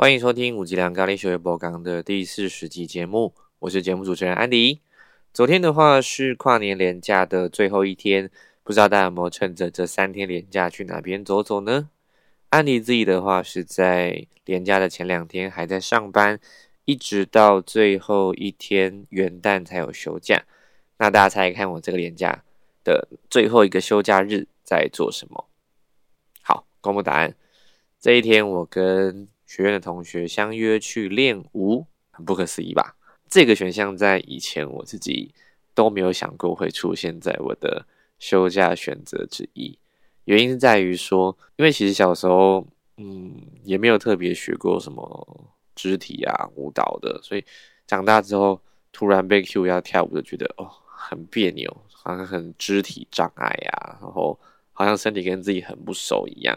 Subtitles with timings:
[0.00, 4.80] 欢迎收听五吉良咖喱学播讲的第四十集节目，我是节目主持人安迪。
[5.34, 8.30] 昨天的话是跨年连假的最后一天，
[8.62, 11.90] 不知道大家有没有趁着这三天连假去哪边走走呢？
[12.48, 16.40] 安迪自己的话是在连假的前两天还在上班，
[16.86, 20.44] 一直到最后一天元旦才有休假。
[20.96, 22.42] 那大家猜一看我这个连假
[22.82, 25.46] 的最后一个休假日在做什么？
[26.40, 27.34] 好，公布答案。
[28.00, 32.94] 这一天我跟学院的同学相约去练舞，很不可思议吧？
[33.28, 35.34] 这个选项在以前我自己
[35.74, 37.84] 都没有想过会出现在我的
[38.20, 39.76] 休假选择之一。
[40.26, 42.64] 原因是在于说，因为其实小时候，
[42.98, 43.34] 嗯，
[43.64, 47.44] 也没有特别学过什么肢体啊、舞蹈的，所以
[47.88, 54.38] 长大之后突然被 Q 要跳舞，就觉得哦，很别扭，好像很肢体障碍啊，然后
[54.72, 56.56] 好像身体跟自己很不熟一样。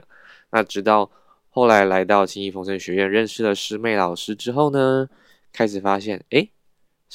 [0.52, 1.10] 那直到
[1.54, 5.08] 后来来到青艺丰盛学院，认识了师妹老师之后呢，
[5.52, 6.50] 开始发现，哎。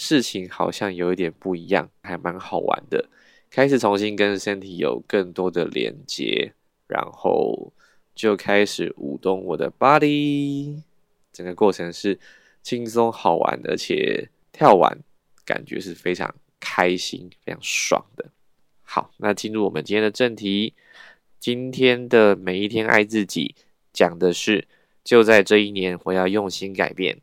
[0.01, 3.09] 事情好像有一点不一样，还蛮好玩的。
[3.51, 6.53] 开始重新跟身体有更多的连接，
[6.87, 7.73] 然后
[8.15, 10.81] 就开始舞动我的 body。
[11.33, 12.17] 整个过程是
[12.63, 14.97] 轻松好玩，而且跳完
[15.45, 18.25] 感觉是非常开心、非常爽的。
[18.85, 20.75] 好，那进入我们今天的正题。
[21.41, 23.57] 今天的每一天爱自己，
[23.99, 24.69] 讲的是
[25.03, 27.21] 就在这一年，我要用心改变。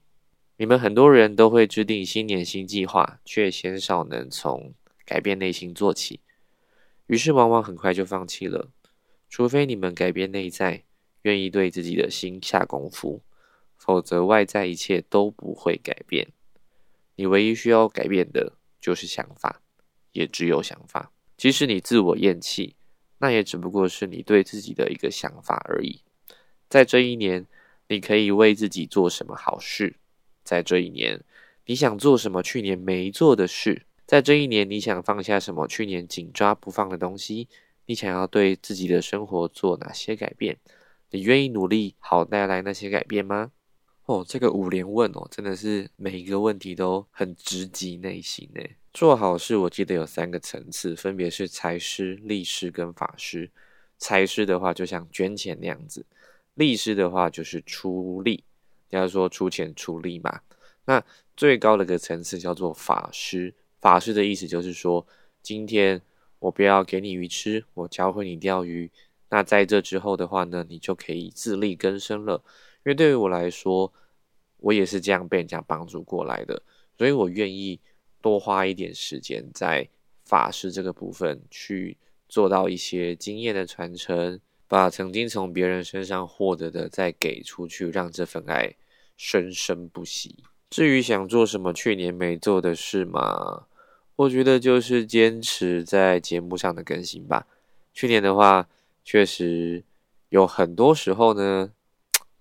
[0.57, 4.73] 你们很多人都会制定新年新计划，却鲜少能从
[5.05, 6.19] 改变内心做起，
[7.07, 8.71] 于是往往很快就放弃了。
[9.29, 10.83] 除非你们改变内在，
[11.21, 13.21] 愿意对自己的心下功夫，
[13.77, 16.27] 否则外在一切都不会改变。
[17.15, 19.61] 你唯一需要改变的就是想法，
[20.11, 21.13] 也只有想法。
[21.37, 22.75] 即使你自我厌弃，
[23.19, 26.01] 那也只不过是你对自己的一个想法而已。
[26.75, 27.45] 在这一年，
[27.87, 29.95] 你可以为自己做什么好事？
[30.43, 31.23] 在这一年，
[31.67, 32.43] 你想做什么？
[32.43, 33.83] 去年没做的事。
[34.05, 35.69] 在这一年，你想放下什么？
[35.69, 37.47] 去年紧抓不放的东西。
[37.85, 40.57] 你想要对自己的生活做哪些改变？
[41.11, 43.53] 你愿意努力好带来那些改变吗？
[44.07, 48.61] 哦，这个五连问哦，真的是每一个问题都很直击内心呢。
[48.91, 53.49] 做好事，我记得有三个层次，分别是财师、力师跟法师。
[53.97, 56.01] 财师的话，就像捐钱那样子；
[56.55, 58.43] 力师的话，就是出力。
[58.89, 60.41] 要说出钱出力嘛，
[60.85, 61.03] 那
[61.35, 63.53] 最高的一个层次叫做法师。
[63.81, 65.05] 法师的意思就是说，
[65.41, 66.01] 今天
[66.39, 68.89] 我不要给你鱼吃，我教会你钓鱼。
[69.29, 72.41] 那在这之后的话呢，你就可以自力更生了。
[72.85, 73.91] 因为对于我来说，
[74.57, 76.61] 我也是这样被人家帮助过来的，
[76.97, 77.81] 所以我愿意
[78.21, 79.89] 多花一点时间在
[80.23, 81.97] 法师这个部分去
[82.29, 88.75] 做到一些经验的传承，把曾经从别人身上获得的再给出去，让这份爱。
[89.17, 90.43] 生生不息。
[90.69, 93.65] 至于想做什么去年没做的事嘛，
[94.17, 97.47] 我觉得就是坚持在节目上的更新吧。
[97.93, 98.67] 去年的话，
[99.05, 99.81] 确实
[100.27, 101.71] 有很多时候呢，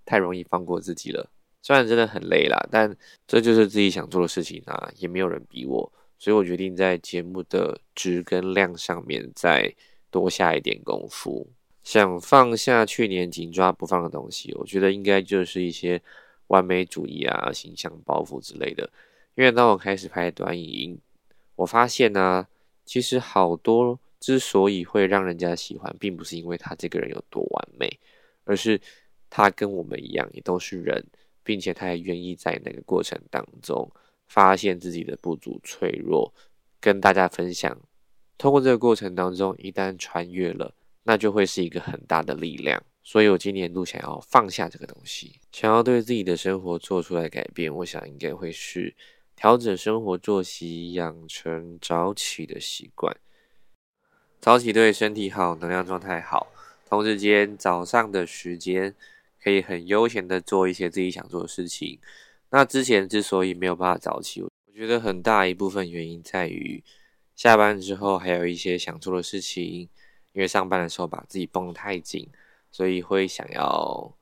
[0.04, 1.30] 太容易放过自己了。
[1.62, 9.72] 虽然真的很累啦，但这就是自己想做的事情啊，也没有人逼我，所以我决定在节目的质跟量上面再
[10.10, 11.48] 多下一点功夫。
[11.84, 16.02] 想放下去年紧抓不放的东西，我觉得应该就是一些。
[16.48, 18.88] 完美主义啊，形象包袱之类的。
[19.34, 21.00] 因为当我开始拍短影音，
[21.56, 22.46] 我发现呢，
[22.84, 27.98] 其实好多之所以会让人家喜欢，并不是因为他这个人有多完美，
[28.44, 28.78] 而是
[29.30, 31.02] 他跟我们一样，也都是人，
[31.42, 33.90] 并且他也愿意在那个过程当中
[34.28, 36.30] 发现自己的不足、脆弱，
[36.78, 37.76] 跟大家分享。
[38.36, 42.82] 通过这个过程当中，一旦穿越了，那就会是一个很大的力量。
[43.02, 47.72] 所以我今年度想要放下这个东西，想要对自己的生活做出来改变。
[47.72, 48.94] 我想应该会是
[49.36, 53.14] 调整生活作息，养成早起的习惯。
[54.40, 56.46] 早起对身体好，能量状态好，
[56.88, 58.94] 同时间早上的时间
[59.42, 61.98] 可以很悠闲的做一些自己想做的事情。
[62.50, 66.82] 那之前之所以没有办法早起，我觉得很大一部分原因在于
[67.34, 69.88] 下班之后还有一些想做的事情，
[70.34, 72.28] 因为上班的时候把自己绷太紧。
[72.70, 74.12] 所以会想要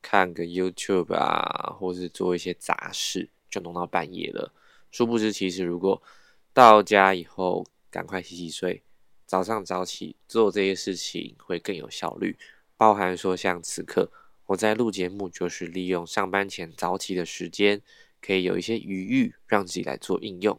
[0.00, 4.50] 看个 YouTube 啊，或是做一些杂事，就弄到半夜了。
[4.90, 6.02] 殊不知，其实如果
[6.54, 8.82] 到家以后赶快洗洗睡，
[9.26, 12.38] 早上早起做这些事情会更有效率。
[12.78, 14.10] 包含说像此刻
[14.46, 17.82] 我在录节目，就是利用上班前早起的时间，
[18.22, 20.58] 可以有一些余裕，让自己来做应用。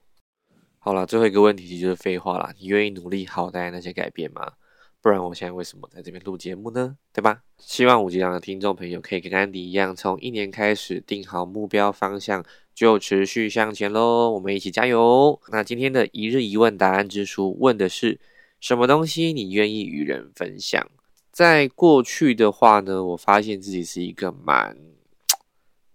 [0.78, 4.54] 好了，最后一个问题就是废话啦，你愿意努力好带来那些改变吗？
[5.02, 6.98] 不然我现在为什么在这边录节目呢？
[7.14, 7.42] 对吧？
[7.58, 12.44] 希望五级堂的听众朋友可以跟安迪一样，从一年开始定好目标方向，
[12.76, 14.30] 就持续向前喽。
[14.32, 15.40] 我们一起加油！
[15.52, 18.20] 那今天的一日一问答案之书问的是
[18.60, 19.32] 什么东西？
[19.32, 20.86] 你愿意与人分享？
[21.32, 24.78] 在过去的话呢，我发现自己是一个蛮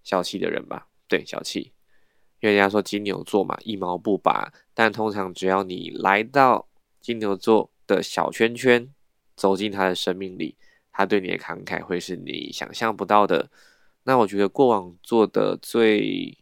[0.03, 0.87] 小气的人吧？
[1.07, 1.73] 对，小气。
[2.41, 6.67] 因为人家说金牛座嘛，一毛不拔，但通常只要你来到
[7.03, 8.94] 金牛座的小圈圈。
[9.37, 10.57] 走进他的生命里，
[10.93, 13.51] 他对你的慷慨会是你想象不到的。
[14.05, 16.37] 那我觉得过往做的最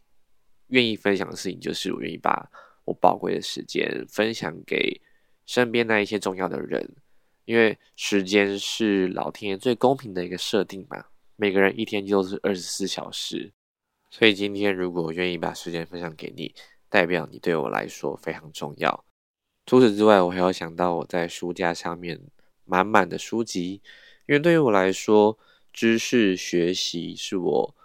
[0.67, 2.51] 愿意分享的事情，就是我愿意把
[2.83, 5.01] 我宝贵的时间分享给
[5.45, 6.95] 身边那一些重要的人，
[7.45, 11.05] 因为时间是老天爷最公平的一个设定嘛。
[11.35, 13.53] 每个人一天就是二十四小时，
[14.09, 16.53] 所以今天如果我愿意把时间分享给你，
[16.89, 19.05] 代表你对我来说非常重要。
[19.65, 22.19] 除此之外，我还要想到我在书架上面。
[22.65, 23.81] 满满的书籍，
[24.27, 25.37] 因为对于我来说，
[25.71, 27.75] 知识学习是我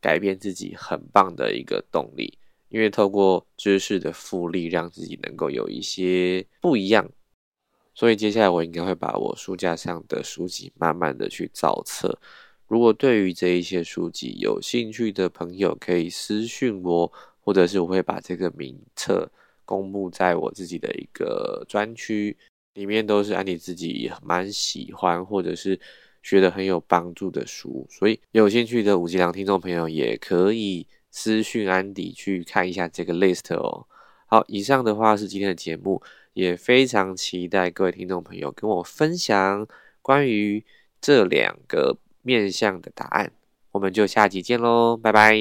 [0.00, 2.38] 改变自己很棒的一个动力。
[2.68, 7.10] 因为透过知识的复利，让自己能够有一些不一样。
[7.94, 12.20] 所以接下来我应该会把我书架上的书籍慢慢的去造册。
[12.68, 19.28] 如果对于这一些书籍有兴趣的朋友，可以私讯我，或者是我会把这个名册
[19.64, 22.36] 公布在我自己的一个专区。
[22.74, 25.78] 里面都是安迪自己蛮喜欢，或者是
[26.22, 33.86] 学的很有帮助的书，所以有兴趣的五级良听众朋友也可以私讯安迪去看一下这个 list 哦。
[34.26, 36.00] 好，以上的话是今天的节目，
[36.34, 39.66] 也非常期待各位听众朋友跟我分享
[40.00, 40.64] 关于
[41.00, 43.32] 这两个面向的答案。
[43.72, 45.34] 我们就下集见喽，拜拜。